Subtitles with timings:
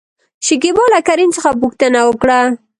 [0.45, 2.39] شکيبا له کريم څخه پوښتنه وکړه؟